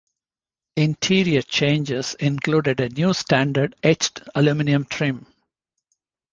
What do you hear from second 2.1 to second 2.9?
included a